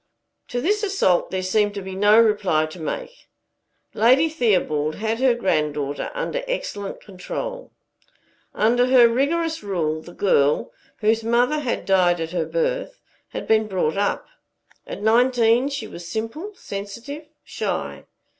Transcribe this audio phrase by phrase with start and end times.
[0.47, 3.27] To this assault there seemed to be no reply to make.
[3.93, 7.71] Lady Theobald had her granddaughter under excellent control.
[8.55, 13.67] Under her rigorous rule, the girl whose mother had died at her birth had been
[13.67, 14.25] brought up.
[14.87, 18.05] At nineteen she was simple, sensitive, shy.